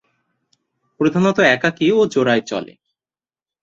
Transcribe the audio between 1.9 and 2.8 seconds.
ও জোড়ায় চলে।